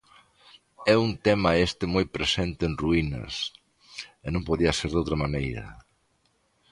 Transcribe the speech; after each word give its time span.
É 0.93 0.95
un 1.05 1.11
tema 1.25 1.51
este 1.67 1.85
moi 1.93 2.05
presente 2.15 2.61
en 2.69 2.73
Ruínas, 2.83 3.33
e 4.25 4.27
non 4.33 4.47
podía 4.49 4.77
ser 4.79 4.89
doutra 4.93 5.21
maneira. 5.23 5.65